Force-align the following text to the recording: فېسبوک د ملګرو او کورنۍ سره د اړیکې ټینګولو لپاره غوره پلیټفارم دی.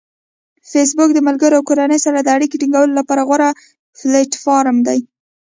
فېسبوک 0.69 1.09
د 1.13 1.19
ملګرو 1.27 1.55
او 1.57 1.67
کورنۍ 1.69 1.99
سره 2.05 2.19
د 2.21 2.27
اړیکې 2.35 2.59
ټینګولو 2.61 2.93
لپاره 2.99 3.25
غوره 3.27 3.49
پلیټفارم 3.97 4.77
دی. 4.87 4.99